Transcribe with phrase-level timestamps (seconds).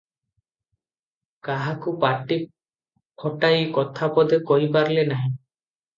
[1.49, 5.33] କାହାକୁ ପାଟି-ଫଟାଇ କଥାପଦେ କହିପାରିଲେ ନାହିଁ।